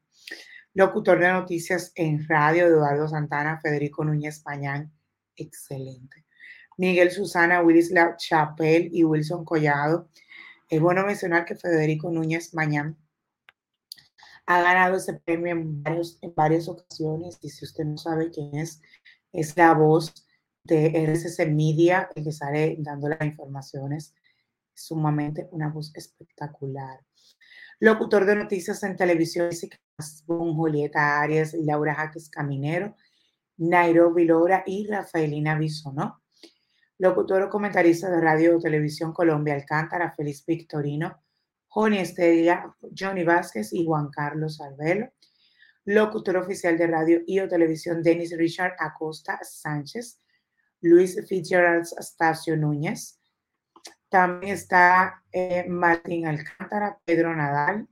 locutor 0.76 1.20
de 1.20 1.32
noticias 1.32 1.92
en 1.96 2.28
radio, 2.28 2.68
Eduardo 2.68 3.08
Santana, 3.08 3.60
Federico 3.62 4.04
Núñez 4.04 4.42
Pañán, 4.42 4.92
excelente. 5.38 6.26
Miguel 6.78 7.12
Susana, 7.12 7.62
Willis 7.62 7.92
La 7.92 8.18
Chapel 8.18 8.90
y 8.92 9.06
Wilson 9.06 9.46
Collado. 9.46 10.10
Es 10.70 10.82
bueno 10.82 11.06
mencionar 11.06 11.46
que 11.46 11.56
Federico 11.56 12.12
Núñez 12.12 12.54
Mañán 12.54 12.98
ha 14.46 14.62
ganado 14.62 14.98
ese 14.98 15.14
premio 15.14 15.54
en, 15.54 15.82
en 15.86 16.36
varias 16.36 16.68
ocasiones 16.68 17.40
y 17.42 17.50
si 17.50 17.64
usted 17.64 17.86
no 17.86 17.98
sabe 17.98 18.30
quién 18.30 18.56
es, 18.56 18.82
es 19.32 19.56
la 19.56 19.74
voz 19.74 20.14
de 20.66 20.88
RSS 21.08 21.48
Media, 21.48 22.10
el 22.16 22.26
que 22.26 22.32
sale 22.34 22.76
dando 22.80 23.08
las 23.08 23.22
informaciones. 23.22 24.14
Sumamente 24.74 25.48
una 25.52 25.70
voz 25.70 25.96
espectacular. 25.96 27.00
Locutor 27.80 28.26
de 28.26 28.36
noticias 28.36 28.84
en 28.84 28.98
televisión, 28.98 29.50
Julieta 30.28 31.22
Arias, 31.22 31.54
Laura 31.54 31.96
Jaques 31.96 32.30
Caminero, 32.30 32.96
Nairobi 33.58 34.26
Lora 34.26 34.64
y 34.66 34.88
Rafaelina 34.88 35.58
Bisonó. 35.58 36.22
Locutor 36.98 37.44
o 37.44 37.50
comentarista 37.50 38.10
de 38.10 38.22
radio 38.22 38.58
o 38.58 38.60
televisión 38.60 39.14
Colombia 39.14 39.54
Alcántara, 39.54 40.14
Félix 40.16 40.46
Victorino, 40.46 41.22
Joni 41.68 42.00
Estella, 42.00 42.74
Johnny 42.98 43.24
Vázquez 43.24 43.74
y 43.74 43.86
Juan 43.86 44.10
Carlos 44.10 44.62
Albelo. 44.62 45.12
Locutor 45.86 46.38
oficial 46.38 46.78
de 46.78 46.88
radio 46.88 47.22
y 47.28 47.46
televisión, 47.48 48.02
Denis 48.02 48.36
Richard 48.38 48.76
Acosta 48.80 49.40
Sánchez, 49.44 50.20
Luis 50.82 51.22
Fitzgerald 51.28 51.86
Astacio 51.98 52.58
Núñez. 52.58 53.20
También 54.10 54.54
está 54.54 55.24
eh, 55.32 55.66
Martín 55.68 56.26
Alcántara, 56.26 56.98
Pedro 57.06 57.36
Nadal, 57.36 57.88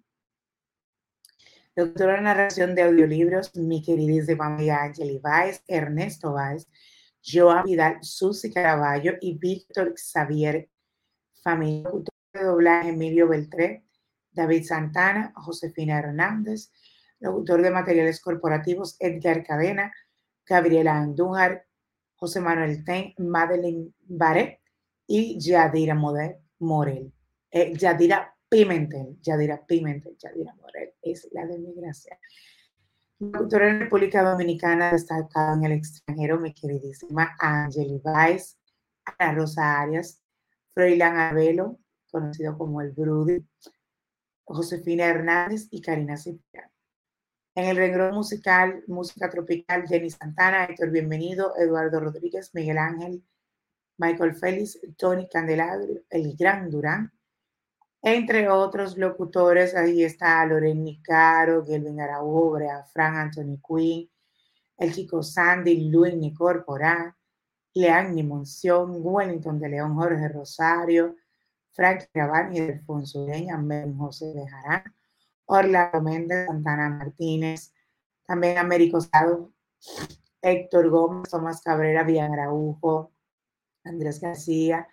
Doctora 1.75 2.19
en 2.19 2.25
narración 2.25 2.75
de 2.75 2.83
audiolibros, 2.83 3.55
mi 3.55 3.81
queridísima 3.81 4.45
amiga 4.45 4.83
Angeli 4.83 5.17
Baez, 5.17 5.63
Ernesto 5.67 6.33
Baez, 6.33 6.67
Joa 7.25 7.63
Vidal, 7.63 7.97
Susi 8.01 8.53
Caraballo 8.53 9.13
y 9.19 9.39
Víctor 9.39 9.95
Xavier 9.97 10.69
Familia. 11.43 11.89
De 12.31 12.43
doblaje 12.43 12.89
Emilio 12.89 13.27
Beltré, 13.27 13.85
David 14.31 14.65
Santana, 14.65 15.33
Josefina 15.35 15.97
Hernández, 15.97 16.71
locutor 17.19 17.63
de 17.63 17.71
materiales 17.71 18.21
corporativos 18.21 18.95
Edgar 18.99 19.43
Cadena, 19.43 19.91
Gabriela 20.45 20.97
Andújar, 20.97 21.65
José 22.15 22.39
Manuel 22.39 22.83
Ten, 22.85 23.15
Madeline 23.17 23.93
Baré 24.01 24.61
y 25.07 25.39
Yadira 25.39 25.95
Morel. 25.95 27.11
Eh, 27.49 27.73
Yadira 27.75 28.32
Pimentel, 28.53 29.17
Yadira 29.19 29.65
Pimentel, 29.65 30.15
Yadira 30.15 30.53
Morel, 30.61 30.93
es 31.01 31.27
la 31.31 31.43
de 31.47 31.57
mi 31.57 31.73
gracia. 31.73 32.19
Doctora 33.17 33.67
en 33.67 33.79
República 33.79 34.21
Dominicana, 34.21 34.91
destacada 34.91 35.55
en 35.55 35.63
el 35.63 35.71
extranjero, 35.71 36.39
mi 36.39 36.53
queridísima 36.53 37.35
Angeli 37.39 37.99
Weiss, 38.03 38.59
Ana 39.05 39.33
Rosa 39.33 39.81
Arias, 39.81 40.21
Froilán 40.71 41.17
Abelo, 41.17 41.79
conocido 42.11 42.55
como 42.55 42.81
el 42.81 42.91
Brudi, 42.91 43.43
Josefina 44.43 45.05
Hernández 45.05 45.67
y 45.71 45.81
Karina 45.81 46.15
Cipriano. 46.15 46.71
En 47.55 47.65
el 47.65 47.77
renglón 47.77 48.13
musical, 48.13 48.83
música 48.85 49.31
tropical, 49.31 49.87
Jenny 49.87 50.11
Santana, 50.11 50.65
Héctor 50.65 50.91
Bienvenido, 50.91 51.55
Eduardo 51.57 51.99
Rodríguez, 51.99 52.51
Miguel 52.53 52.77
Ángel, 52.77 53.23
Michael 53.97 54.35
Félix, 54.35 54.79
Tony 54.95 55.27
Candelabro, 55.27 55.87
el 56.11 56.35
Gran 56.37 56.69
Durán, 56.69 57.11
entre 58.03 58.49
otros 58.49 58.97
locutores, 58.97 59.73
ahí 59.75 60.03
está 60.03 60.45
Loren 60.45 60.83
Nicaro, 60.83 61.65
Gelvin 61.65 62.01
Araújo, 62.01 62.59
Fran 62.91 63.15
Anthony 63.15 63.57
Quinn, 63.65 64.09
el 64.77 64.93
chico 64.93 65.23
Sandy, 65.23 65.89
Luis 65.89 66.13
Nicorporá, 66.13 67.15
Leanni 67.73 68.21
Monción, 68.23 68.97
Wellington 68.99 69.57
de 69.57 69.69
León, 69.69 69.95
Jorge 69.95 70.27
Rosario, 70.27 71.15
Frank 71.71 72.03
Gravani, 72.13 72.59
Alfonso 72.59 73.25
Leña, 73.25 73.57
Ben 73.61 73.97
José 73.97 74.33
Bejarán, 74.35 74.83
Orlando 75.45 76.01
Méndez, 76.01 76.45
Santana 76.47 76.89
Martínez, 76.89 77.73
también 78.25 78.57
Américo 78.57 78.99
Sado, 78.99 79.53
Héctor 80.41 80.89
Gómez, 80.89 81.29
Tomás 81.29 81.61
Cabrera, 81.61 82.03
Villan 82.03 82.33
Araujo, 82.33 83.13
Andrés 83.85 84.19
García, 84.19 84.87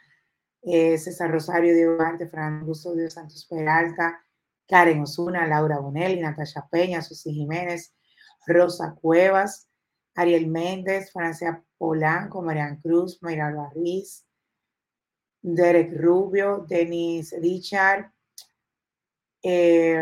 eh, 0.62 0.98
César 0.98 1.30
Rosario, 1.30 1.74
Diego 1.74 2.00
Arte, 2.00 2.28
Fernando 2.28 2.60
Augusto 2.60 2.94
Dios 2.94 3.14
Santos 3.14 3.46
Peralta, 3.46 4.22
Karen 4.66 5.02
Osuna, 5.02 5.46
Laura 5.46 5.78
Bonelli, 5.78 6.20
Natasha 6.20 6.68
Peña, 6.70 7.02
Susi 7.02 7.32
Jiménez, 7.32 7.94
Rosa 8.46 8.94
Cuevas, 8.94 9.68
Ariel 10.14 10.46
Méndez, 10.46 11.12
Francia 11.12 11.62
Polanco, 11.78 12.42
Marian 12.42 12.76
Cruz, 12.80 13.18
Mayra 13.22 13.52
Barriz, 13.52 14.24
Derek 15.42 15.92
Rubio, 15.98 16.64
Denis 16.68 17.34
Richard, 17.40 18.12
eh, 19.42 19.98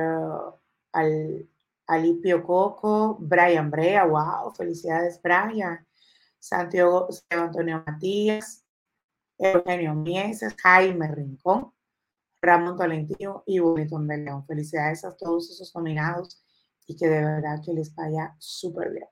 Alipio 1.87 2.43
Coco, 2.43 3.17
Brian 3.21 3.71
Brea, 3.71 4.05
wow, 4.05 4.53
felicidades 4.53 5.21
Brian, 5.23 5.87
Santiago 6.38 7.09
Antonio 7.31 7.83
Matías, 7.87 8.65
Eugenio 9.38 9.95
Mieses, 9.95 10.54
Jaime 10.61 11.09
Rincón, 11.09 11.73
Ramón 12.42 12.76
Tolentino 12.76 13.42
y 13.47 13.61
Bonito 13.61 13.99
de 13.99 14.18
León. 14.18 14.45
Felicidades 14.47 15.04
a 15.04 15.16
todos 15.16 15.50
esos 15.50 15.75
nominados 15.75 16.42
y 16.87 16.97
que 16.97 17.09
de 17.09 17.25
verdad 17.25 17.61
que 17.64 17.73
les 17.73 17.95
vaya 17.95 18.35
súper 18.38 18.90
bien. 18.90 19.09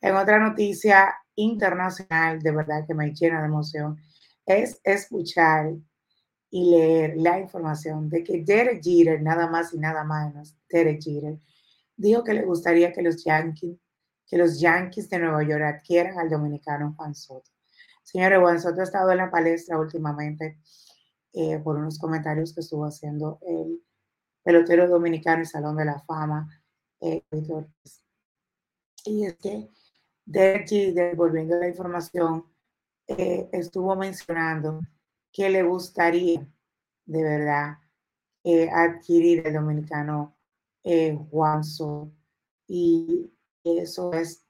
En 0.00 0.16
otra 0.16 0.38
noticia 0.38 1.14
internacional, 1.36 2.40
de 2.40 2.50
verdad 2.50 2.86
que 2.86 2.94
me 2.94 3.12
llena 3.12 3.40
de 3.40 3.46
emoción, 3.46 3.96
es 4.44 4.80
escuchar 4.84 5.72
y 6.50 6.70
leer 6.70 7.14
la 7.16 7.38
información 7.38 8.08
de 8.08 8.22
que 8.22 8.42
Derek 8.42 8.82
Jeter, 8.82 9.22
nada 9.22 9.48
más 9.48 9.74
y 9.74 9.78
nada 9.78 10.04
menos, 10.04 10.56
Derek 10.68 11.02
Jeter, 11.02 11.38
dijo 11.96 12.22
que 12.24 12.34
le 12.34 12.44
gustaría 12.44 12.92
que 12.92 13.02
los 13.02 13.24
Yankees, 13.24 13.78
que 14.26 14.38
los 14.38 14.60
Yankees 14.60 15.08
de 15.10 15.18
Nueva 15.18 15.42
York 15.42 15.62
adquieran 15.62 16.18
al 16.18 16.30
dominicano 16.30 16.94
Juan 16.96 17.14
Soto. 17.14 17.55
Señores, 18.06 18.38
Juan 18.38 18.60
Soto 18.60 18.80
ha 18.80 18.84
estado 18.84 19.10
en 19.10 19.16
la 19.18 19.32
palestra 19.32 19.80
últimamente 19.80 20.60
eh, 21.32 21.58
por 21.58 21.76
unos 21.76 21.98
comentarios 21.98 22.54
que 22.54 22.60
estuvo 22.60 22.84
haciendo 22.84 23.40
el 23.42 23.82
pelotero 24.44 24.88
dominicano 24.88 25.42
y 25.42 25.46
Salón 25.46 25.76
de 25.76 25.86
la 25.86 25.98
Fama, 25.98 26.48
eh, 27.00 27.24
Y 29.06 29.26
es 29.26 29.34
que 29.38 29.70
de 30.24 31.14
volviendo 31.16 31.56
a 31.56 31.58
la 31.58 31.68
información, 31.68 32.44
eh, 33.08 33.48
estuvo 33.50 33.96
mencionando 33.96 34.80
que 35.32 35.50
le 35.50 35.64
gustaría 35.64 36.46
de 37.06 37.22
verdad 37.24 37.78
adquirir 38.72 39.44
el 39.48 39.54
dominicano 39.54 40.36
Juan 41.30 41.64
Soto. 41.64 42.12
Y 42.68 43.32
eso 43.64 44.12
es 44.12 44.45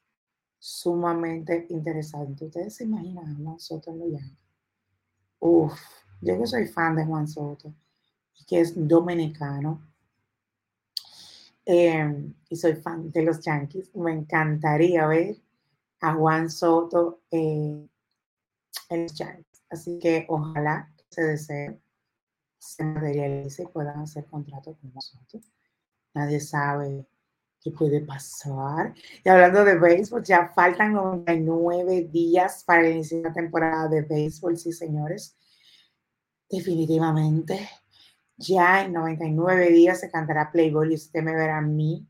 sumamente 0.66 1.64
interesante. 1.68 2.46
Ustedes 2.46 2.74
se 2.74 2.84
imaginan 2.84 3.24
a 3.28 3.36
Juan 3.36 3.60
Soto 3.60 3.92
en 3.92 4.12
los 4.12 4.22
Uf, 5.38 5.80
yo 6.20 6.36
que 6.38 6.46
soy 6.46 6.66
fan 6.66 6.96
de 6.96 7.04
Juan 7.04 7.28
Soto 7.28 7.72
que 8.48 8.60
es 8.60 8.72
dominicano 8.74 9.80
em, 11.64 12.34
y 12.48 12.56
soy 12.56 12.74
fan 12.74 13.10
de 13.12 13.22
los 13.22 13.40
Yankees, 13.40 13.94
me 13.94 14.12
encantaría 14.12 15.06
ver 15.06 15.36
a 16.00 16.14
Juan 16.14 16.50
Soto 16.50 17.20
en 17.30 17.88
los 18.90 19.14
Yankees. 19.14 19.62
Así 19.70 19.98
que 20.00 20.26
ojalá 20.28 20.92
que 20.96 21.04
se 21.10 21.22
desee, 21.22 21.80
se 22.58 22.84
materialice 22.84 23.62
y 23.62 23.66
puedan 23.66 24.00
hacer 24.00 24.26
contrato 24.26 24.76
con 24.80 24.92
nosotros. 24.92 25.44
Nadie 26.12 26.40
sabe 26.40 27.06
¿Qué 27.66 27.72
puede 27.72 28.00
pasar? 28.00 28.94
Y 29.24 29.28
hablando 29.28 29.64
de 29.64 29.76
béisbol, 29.76 30.22
ya 30.22 30.52
faltan 30.54 30.92
99 30.92 32.10
días 32.12 32.62
para 32.62 32.88
iniciar 32.88 33.22
la 33.22 33.32
temporada 33.32 33.88
de 33.88 34.02
béisbol, 34.02 34.56
sí, 34.56 34.72
señores. 34.72 35.36
Definitivamente 36.48 37.68
Ya 38.36 38.84
en 38.84 38.92
99 38.92 39.70
días 39.70 39.98
se 39.98 40.12
cantará 40.12 40.52
Playboy 40.52 40.92
y 40.92 40.94
usted 40.94 41.24
me 41.24 41.34
verá 41.34 41.58
a 41.58 41.60
mí 41.60 42.06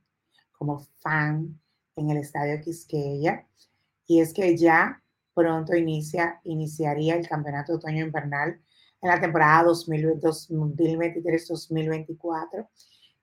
como 0.53 0.81
fan 0.99 1.59
en 1.97 2.11
el 2.11 2.19
Estadio 2.19 2.61
Quisqueya. 2.61 3.49
Y 4.07 4.21
es 4.21 4.35
que 4.35 4.59
ya 4.59 5.03
pronto 5.33 5.75
inicia, 5.75 6.39
iniciaría 6.45 7.17
el 7.17 7.27
Campeonato 7.27 7.77
Otoño 7.77 8.05
Invernal 8.05 8.61
en 9.01 9.09
la 9.09 9.19
temporada 9.19 9.71
2023-2024 9.71 12.69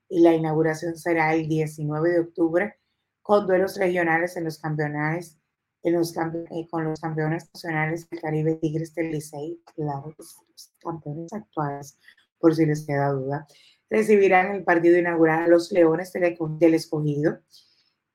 y 0.09 0.21
la 0.21 0.33
inauguración 0.33 0.97
será 0.97 1.33
el 1.33 1.47
19 1.47 2.09
de 2.09 2.19
octubre 2.19 2.75
con 3.21 3.47
duelos 3.47 3.77
regionales 3.77 4.35
en 4.37 4.43
los 4.45 4.59
campeonatos 4.59 5.37
en 5.83 5.93
los, 5.93 6.15
eh, 6.15 6.67
con 6.71 6.85
los 6.85 6.99
campeones 6.99 7.49
nacionales 7.53 8.09
del 8.09 8.21
Caribe 8.21 8.55
Tigres 8.55 8.95
del 8.95 9.11
Licey, 9.11 9.61
claro, 9.75 10.15
los 10.17 10.37
campeones 10.79 11.31
actuales 11.33 11.99
por 12.39 12.55
si 12.55 12.65
les 12.65 12.85
queda 12.85 13.09
duda, 13.09 13.47
recibirán 13.89 14.55
el 14.55 14.63
partido 14.63 14.97
inaugural 14.97 15.43
a 15.43 15.47
los 15.47 15.71
Leones 15.71 16.11
del, 16.11 16.73
Escogido 16.73 17.39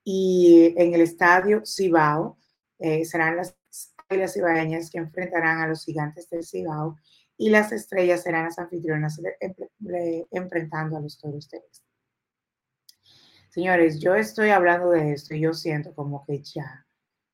y 0.05 0.75
en 0.77 0.95
el 0.95 1.03
estadio 1.03 1.63
Cibao 1.65 2.39
eh, 2.79 3.05
serán 3.05 3.37
las 3.37 3.57
Águilas 4.09 4.33
Cibaeñas 4.35 4.91
que 4.91 4.99
enfrentarán 4.99 5.61
a 5.61 5.69
los 5.69 5.85
Gigantes 5.85 6.29
del 6.31 6.45
Cibao 6.45 6.97
y 7.39 7.51
las 7.51 7.71
Estrellas 7.71 8.25
serán 8.25 8.45
las 8.45 8.59
anfitrionas 8.59 9.21
enfrentando 10.33 10.97
a 10.97 11.01
los 11.01 11.19
Toros 11.19 11.49
Este. 11.53 11.87
Señores, 13.49 14.01
yo 14.01 14.15
estoy 14.15 14.51
hablando 14.51 14.91
de 14.91 15.13
esto 15.13 15.35
y 15.35 15.41
yo 15.41 15.55
siento 15.55 15.95
como 15.95 16.25
que 16.27 16.43
ya, 16.43 16.87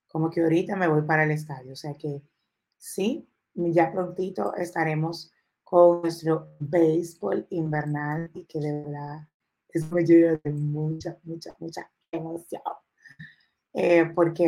como 0.07 0.31
que 0.31 0.43
ahorita 0.43 0.77
me 0.77 0.89
voy 0.89 1.03
para 1.03 1.25
el 1.25 1.31
estadio, 1.31 1.73
o 1.73 1.77
sea 1.77 1.95
que 1.95 2.23
sí, 2.77 3.29
ya 3.55 3.91
prontito 3.91 4.55
estaremos 4.55 5.33
con 5.65 6.03
nuestro 6.03 6.55
béisbol 6.61 7.47
invernal 7.51 8.31
y 8.35 8.45
que 8.45 8.61
de 8.61 8.73
verdad 8.83 9.27
es 9.71 9.91
muy 9.91 10.05
de 10.05 10.39
mucha, 10.51 11.19
mucha, 11.25 11.57
mucha 11.59 11.91
emoción. 12.13 12.63
Eh, 13.73 14.05
porque 14.15 14.45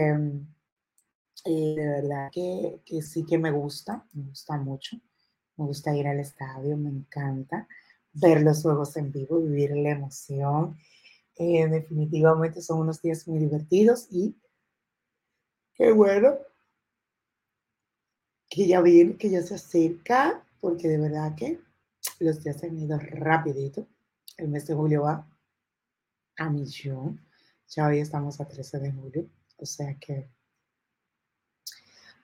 eh, 1.45 1.75
de 1.77 1.89
verdad 1.89 2.31
que, 2.31 2.81
que, 2.85 3.03
sí 3.03 3.25
que 3.25 3.39
me 3.39 3.51
gusta, 3.51 4.07
me 4.13 4.25
gusta 4.29 4.57
mucho. 4.57 4.99
Me 5.57 5.65
gusta 5.65 5.95
ir 5.95 6.07
al 6.07 6.21
estadio, 6.21 6.77
me 6.77 6.91
encanta 6.91 7.67
ver 8.13 8.43
los 8.43 8.63
juegos 8.63 8.97
en 8.97 9.13
vivo, 9.13 9.41
vivir 9.41 9.77
la 9.77 9.91
emoción. 9.91 10.79
Eh, 11.37 11.69
definitivamente 11.69 12.63
son 12.63 12.81
unos 12.81 13.03
días 13.03 13.29
muy 13.29 13.39
divertidos 13.39 14.09
y 14.11 14.35
qué 15.75 15.93
bueno 15.93 16.37
que 18.49 18.67
ya 18.67 18.81
viene, 18.81 19.17
que 19.17 19.29
ya 19.29 19.43
se 19.43 19.55
acerca 19.55 20.43
porque 20.61 20.89
de 20.89 20.99
verdad 20.99 21.35
que 21.37 21.61
los 22.21 22.43
días 22.43 22.63
han 22.63 22.79
ido 22.79 22.99
rapidito. 22.99 23.87
El 24.37 24.49
mes 24.49 24.67
de 24.67 24.75
julio 24.75 25.03
va 25.03 25.27
a 26.37 26.51
millón. 26.51 27.21
Ya 27.69 27.87
hoy 27.87 27.99
estamos 27.99 28.41
a 28.41 28.47
13 28.47 28.79
de 28.79 28.93
julio, 28.93 29.29
o 29.57 29.67
sea 29.67 29.95
que 29.99 30.31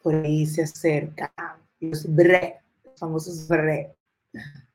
por 0.02 0.14
ahí 0.14 0.46
se 0.46 0.62
acerca 0.62 1.32
los 1.80 2.06
famosos 3.02 3.48
bre. 3.48 3.96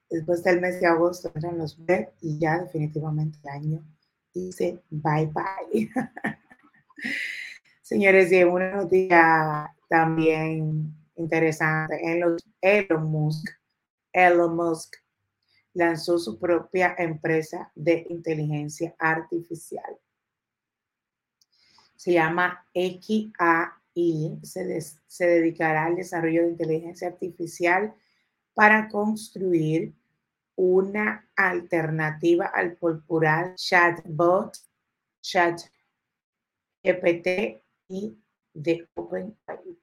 Después 0.09 0.43
del 0.43 0.59
mes 0.59 0.81
de 0.81 0.87
agosto 0.87 1.31
entran 1.33 1.57
los 1.57 1.77
bre 1.77 2.11
y 2.21 2.37
ya 2.37 2.59
definitivamente 2.59 3.39
el 3.43 3.49
año 3.49 3.85
dice 4.33 4.83
bye 4.89 5.27
bye. 5.27 5.89
Señores, 7.81 8.29
y 8.33 8.43
una 8.43 8.75
noticia 8.75 9.73
también 9.87 10.93
interesante. 11.15 11.97
En 12.03 12.19
los 12.19 12.43
Elon 12.59 13.09
Musk, 13.09 13.47
Elon 14.11 14.57
Musk 14.57 14.97
lanzó 15.73 16.19
su 16.19 16.37
propia 16.37 16.95
empresa 16.97 17.71
de 17.75 18.05
inteligencia 18.09 18.93
artificial. 18.99 19.97
Se 21.95 22.11
llama 22.11 22.65
XAI, 22.73 24.39
se, 24.43 24.81
se 24.81 25.25
dedicará 25.25 25.85
al 25.85 25.95
desarrollo 25.95 26.43
de 26.43 26.49
inteligencia 26.49 27.07
artificial 27.07 27.95
para 28.57 28.87
construir 28.87 29.93
una 30.55 31.29
alternativa 31.35 32.47
al 32.47 32.75
popular 32.75 33.53
chatbot, 33.53 34.57
chat 35.21 35.61
GPT 36.83 37.61
y 37.87 38.17
de 38.55 38.89
OpenAI. 38.95 39.77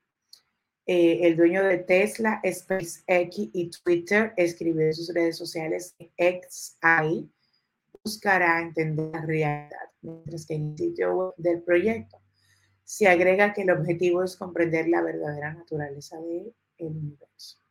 Eh, 0.86 1.20
el 1.22 1.36
dueño 1.36 1.62
de 1.62 1.78
Tesla, 1.78 2.42
SpaceX 2.44 3.38
y 3.52 3.70
Twitter 3.70 4.34
escribió 4.36 4.86
en 4.86 4.94
sus 4.94 5.14
redes 5.14 5.38
sociales 5.38 5.94
que 5.96 6.10
XAI 6.18 7.30
buscará 8.02 8.60
entender 8.60 9.12
la 9.12 9.20
realidad, 9.20 9.70
mientras 10.02 10.46
que 10.46 10.54
en 10.54 10.72
el 10.72 10.76
sitio 10.78 11.14
web 11.14 11.34
del 11.36 11.62
proyecto 11.62 12.20
se 12.82 13.06
agrega 13.06 13.52
que 13.52 13.62
el 13.62 13.70
objetivo 13.70 14.24
es 14.24 14.36
comprender 14.36 14.88
la 14.88 15.00
verdadera 15.00 15.54
naturaleza 15.54 16.18
del 16.18 16.52
universo. 16.78 17.63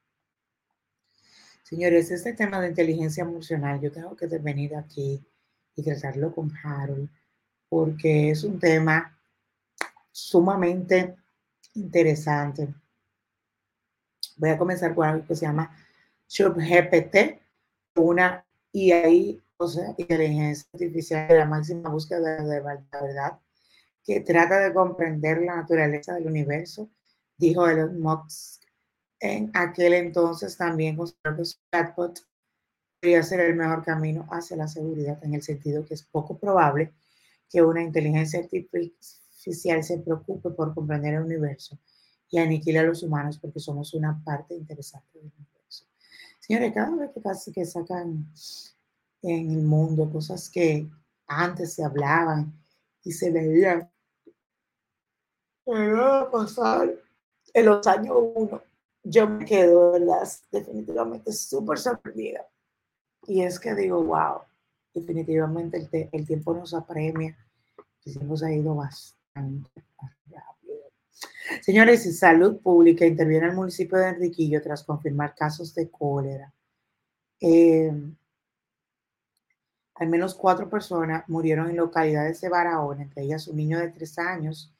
Señores, 1.73 2.11
este 2.11 2.33
tema 2.33 2.61
de 2.61 2.67
inteligencia 2.67 3.23
emocional, 3.23 3.81
yo 3.81 3.91
tengo 3.91 4.15
que 4.15 4.27
venir 4.27 4.75
aquí 4.75 5.25
y 5.75 5.81
tratarlo 5.81 6.31
con 6.31 6.51
Harold, 6.63 7.09
porque 7.67 8.29
es 8.29 8.43
un 8.43 8.59
tema 8.59 9.17
sumamente 10.11 11.15
interesante 11.73 12.71
Voy 14.37 14.51
a 14.51 14.57
comenzar 14.59 14.93
con 14.93 15.07
algo 15.07 15.25
que 15.25 15.35
se 15.35 15.47
llama 15.47 15.75
GPT, 16.29 17.41
una 17.95 18.45
IAI, 18.71 19.41
o 19.57 19.67
sea, 19.67 19.95
inteligencia 19.97 20.69
artificial 20.73 21.27
de 21.27 21.39
la 21.39 21.45
máxima 21.45 21.89
búsqueda 21.89 22.43
de 22.43 22.61
la 22.61 22.77
verdad, 23.01 23.39
que 24.03 24.19
trata 24.19 24.59
de 24.59 24.71
comprender 24.75 25.41
la 25.41 25.55
naturaleza 25.55 26.13
del 26.13 26.27
universo, 26.27 26.87
dijo 27.35 27.67
Elon 27.67 27.99
Musk. 27.99 28.62
En 29.23 29.51
aquel 29.53 29.93
entonces 29.93 30.57
también 30.57 30.97
consideró 30.97 31.37
que 31.37 31.45
su 31.45 31.57
chatbot 31.71 32.27
podría 32.99 33.23
ser 33.23 33.39
el 33.39 33.55
mejor 33.55 33.81
camino 33.81 34.27
hacia 34.29 34.57
la 34.57 34.67
seguridad, 34.67 35.17
en 35.23 35.33
el 35.33 35.41
sentido 35.41 35.85
que 35.85 35.93
es 35.93 36.03
poco 36.03 36.37
probable 36.37 36.91
que 37.49 37.61
una 37.61 37.81
inteligencia 37.81 38.41
artificial 38.41 39.81
se 39.81 39.99
preocupe 39.99 40.49
por 40.49 40.73
comprender 40.73 41.13
el 41.13 41.21
universo 41.21 41.79
y 42.29 42.37
aniquila 42.37 42.81
a 42.81 42.83
los 42.83 43.01
humanos 43.01 43.39
porque 43.39 43.61
somos 43.61 43.93
una 43.93 44.21
parte 44.25 44.55
interesante 44.55 45.19
del 45.19 45.31
universo. 45.37 45.85
Señores, 46.41 46.73
cada 46.73 46.93
vez 46.97 47.11
que, 47.11 47.21
casi 47.21 47.53
que 47.53 47.63
sacan 47.63 48.27
en 49.21 49.51
el 49.51 49.61
mundo 49.61 50.11
cosas 50.11 50.49
que 50.49 50.85
antes 51.27 51.71
se 51.71 51.85
hablaban 51.85 52.51
y 53.05 53.13
se 53.13 53.31
veían, 53.31 53.89
va 55.65 56.19
a 56.19 56.29
pasar 56.29 56.93
en 57.53 57.65
los 57.65 57.87
años 57.87 58.17
uno, 58.35 58.61
yo 59.03 59.27
me 59.27 59.45
quedo, 59.45 59.91
¿verdad? 59.91 60.27
Definitivamente 60.51 61.31
súper 61.31 61.77
sorprendida. 61.77 62.45
Y 63.27 63.41
es 63.41 63.59
que 63.59 63.73
digo, 63.75 64.03
wow, 64.03 64.41
definitivamente 64.93 65.77
el, 65.77 66.09
el 66.11 66.27
tiempo 66.27 66.53
nos 66.53 66.73
apremia, 66.73 67.37
el 68.05 68.13
tiempo 68.13 68.37
se 68.37 68.47
ha 68.47 68.53
ido 68.53 68.75
bastante 68.75 69.71
Señores, 71.61 72.05
y 72.05 72.13
Salud 72.13 72.59
Pública 72.59 73.05
interviene 73.05 73.47
el 73.47 73.55
municipio 73.55 73.97
de 73.97 74.09
Enriquillo 74.09 74.61
tras 74.61 74.83
confirmar 74.83 75.35
casos 75.35 75.73
de 75.73 75.89
cólera. 75.89 76.53
Em, 77.39 78.15
al 79.95 80.09
menos 80.09 80.35
cuatro 80.35 80.69
personas 80.69 81.27
murieron 81.29 81.69
en 81.69 81.77
localidades 81.77 82.41
de 82.41 82.49
Barahona, 82.49 83.03
entre 83.03 83.23
ellas 83.23 83.47
un 83.47 83.57
niño 83.57 83.79
de 83.79 83.89
tres 83.89 84.17
años 84.17 84.73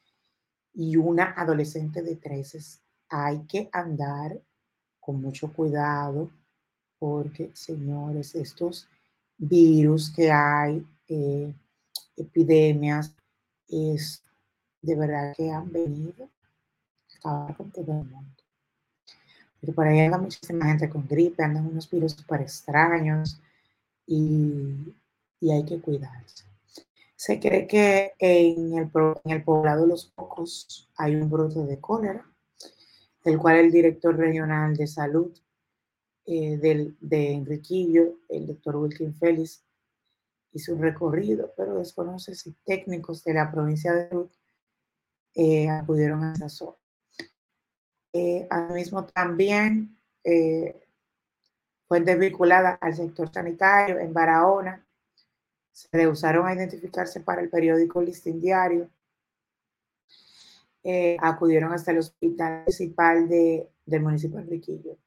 y 0.74 0.96
una 0.96 1.32
adolescente 1.36 2.02
de 2.02 2.16
13. 2.16 2.58
Hay 3.16 3.44
que 3.46 3.68
andar 3.70 4.40
con 4.98 5.20
mucho 5.20 5.52
cuidado 5.52 6.32
porque, 6.98 7.52
señores, 7.54 8.34
estos 8.34 8.88
virus 9.38 10.10
que 10.10 10.32
hay, 10.32 10.84
eh, 11.06 11.54
epidemias, 12.16 13.14
es 13.68 14.20
de 14.82 14.96
verdad 14.96 15.32
que 15.36 15.48
han 15.48 15.70
venido 15.70 16.28
con 17.22 17.70
todo 17.70 17.92
el 17.92 18.04
mundo. 18.04 18.42
Pero 19.60 19.72
por 19.72 19.86
ahí 19.86 20.00
anda 20.00 20.18
muchísima 20.18 20.66
gente 20.66 20.90
con 20.90 21.06
gripe, 21.06 21.44
andan 21.44 21.68
unos 21.68 21.88
virus 21.88 22.14
súper 22.14 22.40
extraños 22.40 23.40
y, 24.08 24.92
y, 25.38 25.52
hay 25.52 25.64
que 25.64 25.80
cuidarse. 25.80 26.46
Se 27.14 27.38
cree 27.38 27.68
que 27.68 28.14
en 28.18 28.76
el, 28.76 28.90
en 29.24 29.30
el 29.30 29.44
poblado 29.44 29.82
de 29.82 29.88
Los 29.88 30.06
Pocos 30.06 30.90
hay 30.96 31.14
un 31.14 31.30
brote 31.30 31.60
de 31.60 31.78
cólera, 31.78 32.26
del 33.24 33.38
cual 33.38 33.56
el 33.56 33.72
director 33.72 34.16
regional 34.16 34.76
de 34.76 34.86
salud 34.86 35.36
eh, 36.26 36.58
de 36.58 37.32
Enriquillo, 37.32 38.18
el 38.28 38.46
doctor 38.46 38.76
Wilkin 38.76 39.14
Félix, 39.14 39.64
hizo 40.54 40.72
un 40.72 40.82
recorrido, 40.82 41.52
pero 41.56 41.78
desconoce 41.78 42.34
si 42.34 42.52
técnicos 42.64 43.24
de 43.24 43.34
la 43.34 43.50
provincia 43.50 43.92
de 43.92 44.08
Salud 44.08 44.30
eh, 45.34 45.68
acudieron 45.68 46.22
a 46.22 46.32
esa 46.32 46.48
zona. 46.48 46.76
Eh, 48.12 48.48
mismo 48.72 49.04
también 49.06 49.98
eh, 50.22 50.80
Fuentes 51.86 52.18
vinculadas 52.18 52.78
al 52.80 52.94
sector 52.94 53.30
sanitario 53.30 53.98
en 53.98 54.14
Barahona 54.14 54.86
se 55.70 55.88
rehusaron 55.92 56.46
a 56.46 56.54
identificarse 56.54 57.20
para 57.20 57.42
el 57.42 57.50
periódico 57.50 58.00
Listín 58.00 58.40
Diario. 58.40 58.88
Eh, 60.86 61.16
acudieron 61.20 61.72
hasta 61.72 61.92
el 61.92 61.98
hospital 61.98 62.60
municipal 62.60 63.26
de, 63.26 63.70
del 63.86 64.02
municipio 64.02 64.36
de 64.38 64.44
Riquillo 64.44 64.98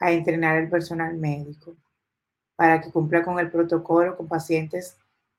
a 0.00 0.10
entrenar 0.10 0.56
al 0.56 0.68
personal 0.68 1.16
médico 1.16 1.76
para 2.56 2.80
que 2.80 2.90
cumpla 2.90 3.22
con 3.22 3.38
el 3.38 3.50
protocolo 3.50 4.16
con 4.16 4.26
pacientes 4.26 4.96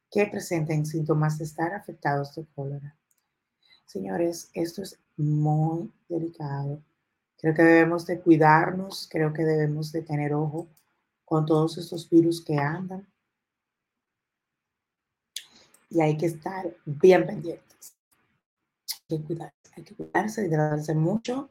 que 0.10 0.26
presenten 0.28 0.86
síntomas 0.86 1.38
de 1.38 1.44
estar 1.44 1.74
afectados 1.74 2.34
de 2.36 2.46
cólera. 2.56 2.96
Señores, 3.86 4.50
esto 4.54 4.82
es 4.84 5.00
muy 5.18 5.92
delicado. 6.08 6.82
Creo 7.38 7.54
que 7.54 7.64
debemos 7.64 8.06
de 8.06 8.20
cuidarnos, 8.20 9.08
creo 9.12 9.34
que 9.34 9.44
debemos 9.44 9.92
de 9.92 10.02
tener 10.02 10.34
ojo 10.34 10.68
con 11.26 11.46
todos 11.46 11.78
estos 11.78 12.10
virus 12.10 12.44
que 12.44 12.58
andan. 12.58 13.08
Y 15.90 16.02
hay 16.02 16.18
que 16.18 16.26
estar 16.28 16.76
bien 16.86 17.26
pendientes. 17.26 17.96
Hay 19.10 19.18
que 19.18 19.24
cuidarse, 19.24 19.57
hay 19.78 19.84
que 19.84 19.96
cuidarse, 19.96 20.46
hidratarse 20.46 20.94
mucho. 20.96 21.50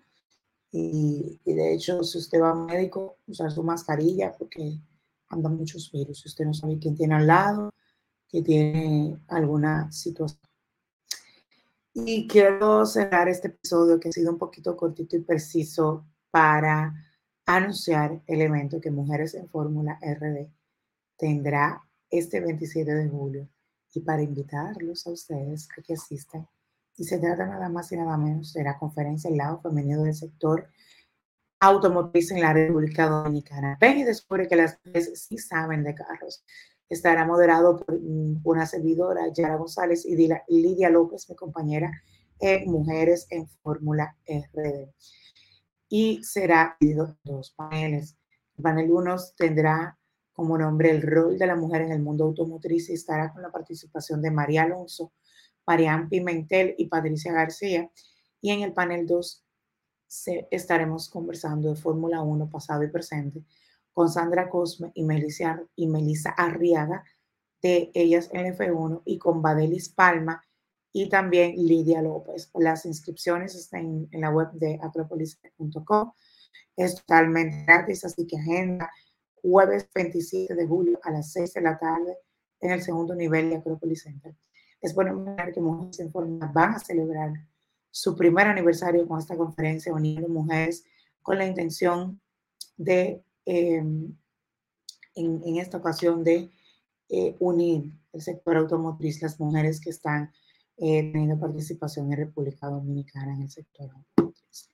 Y, 0.72 1.40
y 1.44 1.54
de 1.54 1.74
hecho, 1.74 2.02
si 2.02 2.18
usted 2.18 2.40
va 2.40 2.50
a 2.50 2.54
un 2.54 2.66
médico, 2.66 3.18
usar 3.26 3.50
su 3.50 3.62
mascarilla 3.62 4.32
porque 4.32 4.78
andan 5.28 5.56
muchos 5.56 5.90
virus. 5.90 6.24
Usted 6.26 6.44
no 6.44 6.54
sabe 6.54 6.78
quién 6.78 6.94
tiene 6.94 7.14
al 7.14 7.26
lado, 7.26 7.70
que 8.28 8.42
tiene 8.42 9.18
alguna 9.28 9.90
situación. 9.90 10.40
Y 11.94 12.26
quiero 12.28 12.84
cerrar 12.84 13.28
este 13.28 13.48
episodio 13.48 13.98
que 13.98 14.10
ha 14.10 14.12
sido 14.12 14.32
un 14.32 14.38
poquito 14.38 14.76
cortito 14.76 15.16
y 15.16 15.20
preciso 15.20 16.04
para 16.30 16.94
anunciar 17.46 18.22
el 18.26 18.42
evento 18.42 18.80
que 18.80 18.90
Mujeres 18.90 19.34
en 19.34 19.48
Fórmula 19.48 19.98
RD 20.02 20.50
tendrá 21.16 21.82
este 22.10 22.40
27 22.40 22.92
de 22.92 23.08
julio 23.08 23.48
y 23.94 24.00
para 24.00 24.22
invitarlos 24.22 25.06
a 25.06 25.10
ustedes 25.10 25.68
a 25.76 25.80
que 25.80 25.94
asistan. 25.94 26.46
Y 26.96 27.04
se 27.04 27.18
trata 27.18 27.46
nada 27.46 27.68
más 27.68 27.92
y 27.92 27.96
nada 27.96 28.16
menos 28.16 28.52
de 28.52 28.64
la 28.64 28.78
conferencia 28.78 29.28
El 29.28 29.36
lado 29.36 29.60
femenino 29.60 30.02
del 30.02 30.14
sector 30.14 30.68
automotriz 31.60 32.30
en 32.30 32.40
la 32.40 32.52
República 32.52 33.08
Dominicana. 33.08 33.78
Ven 33.80 33.98
y 33.98 34.04
descubre 34.04 34.48
que 34.48 34.56
las 34.56 34.78
mujeres 34.84 35.26
sí 35.26 35.38
saben 35.38 35.84
de 35.84 35.94
carros. 35.94 36.44
Estará 36.88 37.24
moderado 37.24 37.78
por 37.78 38.00
mm, 38.00 38.40
una 38.44 38.66
servidora, 38.66 39.32
Yara 39.32 39.56
González, 39.56 40.04
y 40.06 40.16
Lidia 40.16 40.90
López, 40.90 41.28
mi 41.28 41.36
compañera 41.36 41.90
en 42.38 42.70
Mujeres 42.70 43.26
en 43.30 43.48
Fórmula 43.48 44.16
RD. 44.26 44.90
Y 45.88 46.22
será 46.22 46.76
dividido 46.80 47.16
dos 47.24 47.52
paneles. 47.52 48.16
El 48.56 48.62
panel 48.62 48.90
1 48.90 49.16
tendrá 49.36 49.98
como 50.32 50.58
nombre 50.58 50.90
el 50.90 51.02
rol 51.02 51.38
de 51.38 51.46
la 51.46 51.56
mujer 51.56 51.82
en 51.82 51.92
el 51.92 52.02
mundo 52.02 52.24
automotriz 52.24 52.90
y 52.90 52.94
estará 52.94 53.32
con 53.32 53.42
la 53.42 53.50
participación 53.50 54.20
de 54.20 54.30
María 54.30 54.64
Alonso, 54.64 55.12
Marian 55.66 56.08
Pimentel 56.08 56.74
y 56.78 56.86
Patricia 56.86 57.32
García. 57.32 57.90
Y 58.40 58.50
en 58.50 58.62
el 58.62 58.72
panel 58.72 59.06
2 59.06 59.44
estaremos 60.50 61.08
conversando 61.08 61.70
de 61.70 61.76
Fórmula 61.76 62.22
1 62.22 62.48
pasado 62.50 62.84
y 62.84 62.88
presente 62.88 63.44
con 63.92 64.10
Sandra 64.10 64.48
Cosme 64.50 64.92
y 64.94 65.04
Melissa, 65.04 66.30
Arriaga 66.36 67.02
de 67.62 67.90
Ellas 67.94 68.28
en 68.32 68.54
F1 68.54 69.02
y 69.04 69.18
con 69.18 69.40
Badelis 69.40 69.88
Palma 69.88 70.42
y 70.92 71.08
también 71.08 71.54
Lidia 71.56 72.02
López. 72.02 72.50
Las 72.54 72.84
inscripciones 72.84 73.54
están 73.54 74.08
en, 74.10 74.20
la 74.20 74.30
web 74.30 74.52
de 74.52 74.78
acropolis.com. 74.82 76.12
Es 76.76 76.94
totalmente 76.96 77.64
gratis, 77.64 78.04
así 78.04 78.26
que 78.26 78.36
agenda 78.36 78.90
jueves 79.42 79.88
27 79.94 80.54
de 80.54 80.66
julio 80.66 80.98
a 81.02 81.10
las 81.10 81.32
6 81.32 81.54
de 81.54 81.60
la 81.60 81.78
tarde 81.78 82.18
en 82.60 82.70
el 82.72 82.82
segundo 82.82 83.14
nivel 83.14 83.50
de 83.50 83.56
Acropolis 83.56 84.02
Center. 84.02 84.34
Es 84.80 84.94
bueno 84.94 85.14
mirar 85.14 85.52
que 85.52 85.60
Mujeres 85.60 86.00
en 86.00 86.12
Forma 86.12 86.50
van 86.52 86.74
a 86.74 86.78
celebrar 86.78 87.32
su 87.90 88.14
primer 88.14 88.46
aniversario 88.46 89.08
con 89.08 89.18
esta 89.18 89.36
conferencia 89.36 89.92
Uniendo 89.92 90.28
Mujeres 90.28 90.84
con 91.22 91.38
la 91.38 91.46
intención 91.46 92.20
de, 92.76 93.24
em, 93.46 94.14
en, 95.14 95.56
esta 95.56 95.78
ocasión, 95.78 96.22
de 96.22 96.50
eh, 97.08 97.34
unir 97.40 97.90
el 98.12 98.20
sector 98.20 98.58
automotriz, 98.58 99.22
las 99.22 99.40
mujeres 99.40 99.80
que 99.80 99.90
están 99.90 100.30
eh, 100.76 101.10
teniendo 101.10 101.40
participación 101.40 102.12
en 102.12 102.18
República 102.18 102.68
Dominicana 102.68 103.34
en 103.34 103.42
el 103.42 103.50
sector 103.50 103.90
automotriz. 103.90 104.70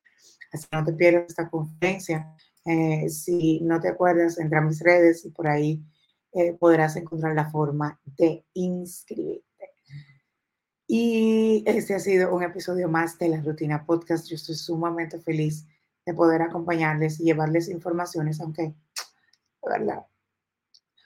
Así 0.52 0.66
que 0.68 0.76
no 0.76 0.84
te 0.84 0.92
pierdas 0.92 1.26
esta 1.28 1.48
conferencia. 1.48 2.34
Eh, 2.64 3.08
si 3.08 3.60
no 3.60 3.80
te 3.80 3.88
acuerdas, 3.88 4.38
entra 4.38 4.58
a 4.58 4.62
mis 4.62 4.80
redes 4.80 5.24
y 5.24 5.30
por 5.30 5.46
ahí 5.46 5.82
podrás 6.58 6.96
encontrar 6.96 7.34
la 7.34 7.50
forma 7.50 8.00
de 8.04 8.44
inscribir. 8.54 9.42
Y 10.86 11.62
este 11.66 11.94
ha 11.94 12.00
sido 12.00 12.34
un 12.34 12.42
episodio 12.42 12.88
más 12.88 13.18
de 13.18 13.28
la 13.28 13.40
Rutina 13.40 13.84
Podcast. 13.86 14.28
Yo 14.28 14.36
estoy 14.36 14.56
sumamente 14.56 15.18
feliz 15.20 15.66
de 16.04 16.14
poder 16.14 16.42
acompañarles 16.42 17.20
y 17.20 17.24
llevarles 17.24 17.68
informaciones, 17.68 18.40
aunque, 18.40 18.62
de 18.62 18.74
verdad, 19.62 20.06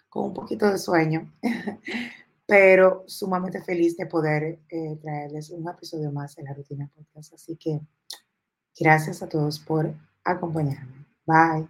con 0.08 0.26
un 0.26 0.34
poquito 0.34 0.70
de 0.70 0.78
sueño, 0.78 1.30
pero 2.46 3.04
sumamente 3.06 3.62
feliz 3.62 3.96
de 3.96 4.06
poder 4.06 4.60
eh, 4.68 4.98
traerles 5.00 5.50
un 5.50 5.68
episodio 5.68 6.10
más 6.10 6.34
de 6.36 6.44
la 6.44 6.54
Rutina 6.54 6.90
Podcast. 6.94 7.34
Así 7.34 7.56
que 7.56 7.80
gracias 8.78 9.22
a 9.22 9.28
todos 9.28 9.58
por 9.58 9.92
acompañarme. 10.24 11.06
Bye. 11.26 11.68